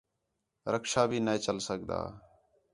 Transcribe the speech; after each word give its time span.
رکشہ 0.73 1.03
بھی 1.09 1.19
نے 1.25 1.35
چَل 1.45 1.57
سڳدا 1.67 1.99